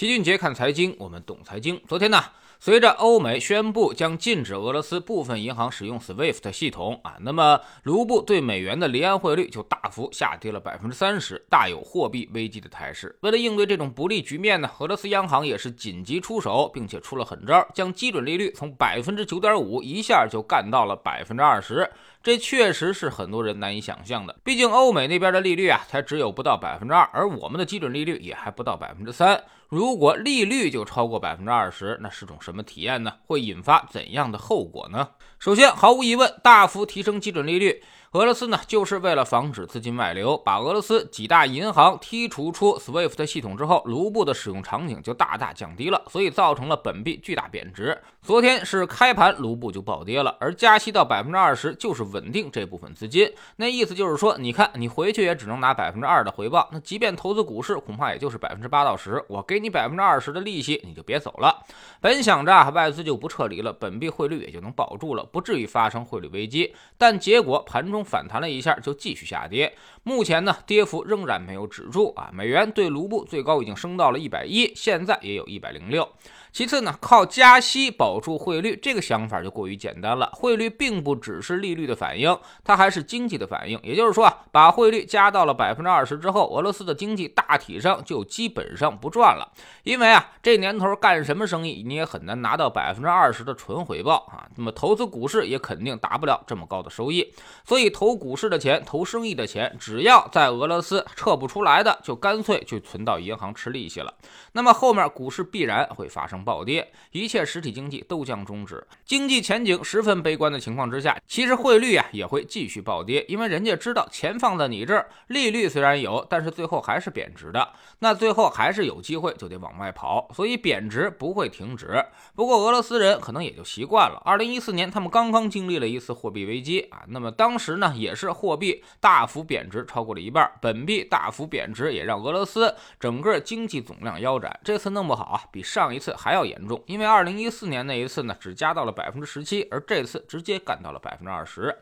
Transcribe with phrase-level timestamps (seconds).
[0.00, 1.78] 齐俊杰看财经，我们懂财经。
[1.86, 2.24] 昨天呢？
[2.58, 13.14] 随着欧美宣布将禁止俄罗斯部分银行使用 SWIFT 系统啊，那么卢布对美元的离岸汇率就大幅下跌了百分之三十，大有货币危机的态势。
[13.20, 21.90] 为了应对这种不利局面呢，俄罗斯央行也是紧急出手，并且出了狠招，将基准利率从百分之九点五一下就干到了百分之二十。
[22.22, 24.36] 这确实是很多人难以想象的。
[24.44, 29.42] 毕竟欧美那边的利率啊，才只有不到百分之二，而我们的基准利率也还不到百分之三。
[29.68, 33.12] 如果利率就超过百分之二十，那是种什么体验呢？
[33.26, 35.08] 会引发怎样的后果呢？
[35.38, 37.82] 首先，毫无疑问，大幅提升基准利率。
[38.12, 47.96] 俄罗斯呢，就是为了防止资金外流，把俄罗斯几大银行剔除出 SWIFT 系统之后，卢布的使用场景就大大降低了，所以造成了本币巨大贬值。
[48.20, 53.32] 昨天是开盘，卢布就暴跌了，而加息到百分之二十就是稳定这部分资金。
[53.54, 59.24] 那意思就是说，你看你回去也只能拿百分之二的回报，那即便投资股市，恐怕也就是百分之八到十。
[59.28, 61.64] 我给你百分之二十的利息，你就别走了。
[62.00, 66.74] 本想着外资就不撤离了，本币汇率也就能保住了，不至于发生汇率危机。
[66.98, 67.99] 但结果盘中。
[68.04, 69.74] 反弹了一下，就继续下跌。
[70.02, 72.30] 目前呢，跌幅仍然没有止住啊！
[72.32, 76.08] 美元对卢布最高已经升到了一百一，现在也有一百零六。
[76.52, 80.28] 其次呢，靠加息保住汇率，这个想法就过于简单了。
[80.34, 83.78] 汇率并不只是利率的反应，它还是经济的反应。
[83.84, 89.52] 也就是说啊，把汇率加到了百分之二十之后，俄罗斯的经济大体上就基本上不赚了。
[89.84, 94.48] 因为啊，这年头干什么生意，你也很难拿到百分之二十的纯回报啊。
[94.56, 97.32] 那么投资股市也肯定达不了这么高的收益。
[97.64, 104.12] 所以投股市的钱、投生意的钱，只要在俄罗斯撤不出来的，就干脆就存到银行吃利息了。
[104.52, 106.39] 那么后面股市必然会发生。
[106.44, 108.86] 暴跌，一切实体经济都将终止。
[109.04, 117.70] 经济前景十分悲观的情况之下，其实汇率啊也会继续暴跌，因为人家知道钱放在你这儿，利率虽然有，但是最后还是贬值的。
[117.98, 122.02] 那最后还是有机会就得往外跑，所以贬值不会停止。
[122.34, 124.20] 不过俄罗斯人可能也就习惯了。
[124.24, 134.58] 二零一四年他们刚刚经历了一次货币危机啊，那么当时呢也是货币大幅贬值，超过了一半，本币大幅贬值，也让俄罗斯整个经济总量腰斩。
[134.64, 136.29] 这次弄不好啊，比上一次还。
[136.30, 141.76] 还要严重，因为二零一四年那一次呢，只加到了百分之十七，而这次直接干到了百分之二十。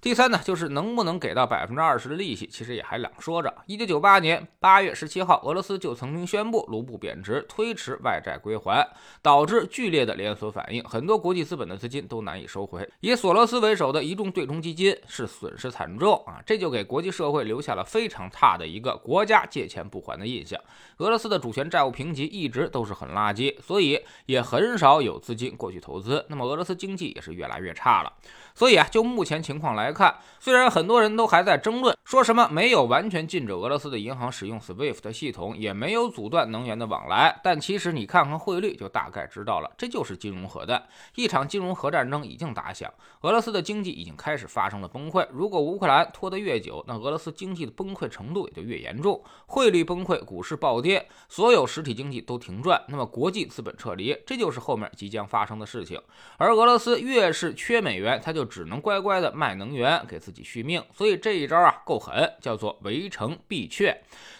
[0.00, 3.54] 第三呢，就是能不能给到百分之二十的利息，其实也还两说着。
[3.66, 8.88] 一九九八年八月十七号，俄罗斯就曾经宣布卢布贬值，推迟外债归还，
[9.20, 12.88] 导致剧烈的连锁反应，很多国际资本的资金都难以收回。
[13.00, 20.58] 以索罗斯为首的一众对冲基金是损失惨重啊，这就给国际社会留下了非常差的一个国家借钱不还的印象。
[20.96, 26.24] 俄罗斯的主权债务评级一直都是很垃圾，所以也很少有资金过去投资。
[26.30, 28.10] 那么俄罗斯经济也是越来越差了。
[28.54, 40.80] 所以啊，就目前情况来来看，虽然很多人都还在争论，说什么没有完全禁止俄罗斯的银行使用 SWIFT 系统，也没有阻断能源的往来，但其实你看看汇率，就大概知道了，这就是金融核弹。
[41.16, 42.88] 一场金融核战争已经打响，
[43.22, 45.26] 俄罗斯的经济已经开始发生了崩溃。
[45.32, 49.20] 如果乌克兰拖得越久，那俄罗斯经济的崩溃程度也就越严重。
[49.46, 56.00] 汇率崩溃，股市暴跌，所有实体经济都停转，那么国际资本撤离，这就是后面即将发生的事情。
[56.36, 63.96] 而俄罗斯越是缺美元，它就只能乖乖的卖能源给自己续命，所以这一招啊够狠，叫做围城必却，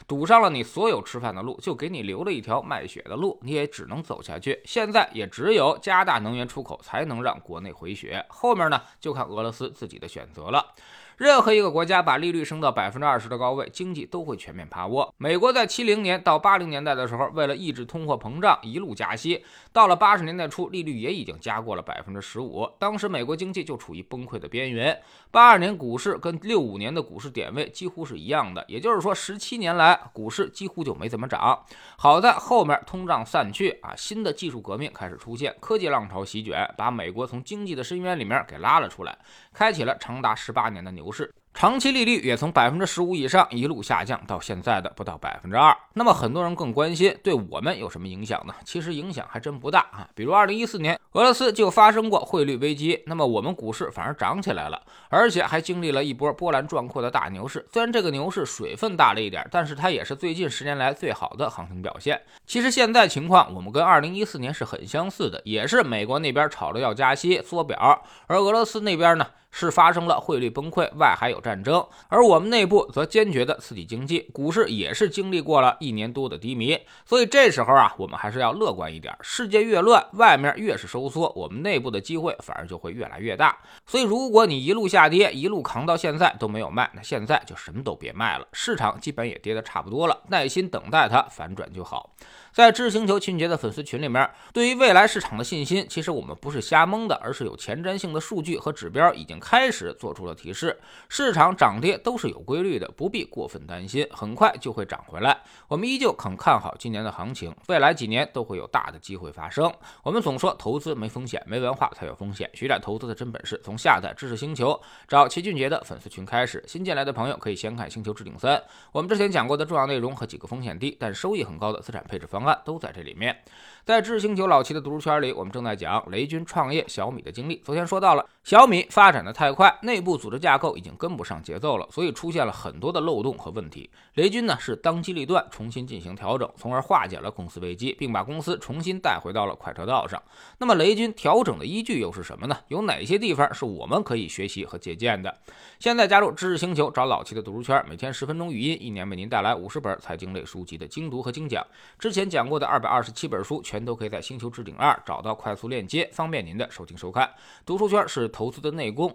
[0.07, 4.61] 堵上了你所有吃饭的路，就给你留了一条卖血的路，你也只能走下去。
[4.65, 10.75] 现在也只有加大能源出口，才能让国内回血，后面呢就看俄罗斯自己的选择了。
[11.21, 15.15] 任何一个国家把利率升到百分之二十的高位，经济都会全面趴窝。
[15.19, 22.67] 美国在七零年到八零年代的时候，为了抑制通货膨胀，一路加息，到了八十年代初，利率也已经加过了百分之十五。
[22.79, 24.99] 当时美国经济就处于崩溃的边缘。
[25.31, 31.63] 八二年股市跟六五年的股市点位几乎是一样的，也就是说，十七年来股市几乎就没怎么涨。
[31.99, 39.19] 好在后面通胀散去啊，新的技术革命开始出现，科技浪潮席卷，把美国从经济的深渊里面给拉了出来，
[39.53, 41.10] 开启了长达十八年的牛。
[41.11, 41.33] 是。
[41.53, 45.77] 长期利率也从百分之十五以上一路下降到现在的不到百分之二。
[45.95, 48.55] 那么很多人更关心对我们有什么影响呢？
[48.65, 50.09] 其实影响还真不大啊。
[50.15, 57.67] 比如二零一四年俄罗斯就发生过汇率危机，那么我们股市反而涨起来了，而且还经历了一波波澜壮阔的大牛市。
[57.73, 62.23] 虽然这个牛市水分大了一点，但是它也是最近十年来最好的行情表现。
[62.47, 69.27] 其实现在情况我们跟二零一四年是很相似的，也是美国那边吵着要加息缩表，而俄罗斯那边呢？
[69.51, 79.15] 是发生了汇率崩溃，外还有战争，而我们内部则坚决的刺激经济，股市也是经历过了一年多的低迷，所以这时候啊，我们还是要乐观一点。
[79.21, 83.59] 世界越乱，外面越是收缩，我们内部的机会反而就会越来越大。
[83.87, 88.47] 所以，如果你一路下跌，一路扛到现在都没有卖，那现在就什么都别卖了。
[88.53, 92.15] 市场基本也跌得差不多了，耐心等待它反转就好。
[92.53, 100.79] 在知识星球秦杰的粉丝群里面，对于未来市场的信心，其实我们不是瞎蒙的，而是有前瞻性的数据和指标已经开始做出了提示。
[101.09, 105.37] 市场涨跌都是有规律的，不必过分担心，很快就会涨回来。
[105.67, 109.73] 我们依旧很看好今年的行情，未来几年都会有大的机会发生。
[110.05, 112.49] 我们总说投资没风险，没文化才有风险。
[112.53, 114.79] 学点投资的真本事，从下载知识星球
[115.09, 116.63] 找齐俊杰的粉丝群开始。
[116.69, 118.57] 新进来的朋友可以先看《星球置顶三》，
[118.93, 123.37] 我们之前讲过的重要内容和几个风险低但收益很高的资产配置方案都在这里面。
[123.85, 127.57] 在知识星球老齐的读书圈里，我们正在讲雷军创业小米的经历。
[127.65, 133.91] 昨天说到了小米发展的太快，内部组织架构已经跟不上节奏了，所以出现了很多的漏洞和问题。
[134.15, 140.23] 雷军呢是当机立断，重新进行调整，从而化解了公司危机，并把公司重新带回到了快车道上。
[140.59, 142.57] 那么雷军调整的依据又是什么呢？
[142.69, 145.35] 有哪些地方是我们可以学习和借鉴的？
[145.79, 151.67] 现在加入知识星球，找老齐的读书圈，每天十分钟语音，一年为您带来五十本财经类书籍的精读和精讲。
[151.99, 157.31] 之前讲过的二百二十七本书，全都可以在星球置顶二找到快速链接，方便您的收听收看。
[157.65, 159.15] 读书圈是投资的内功，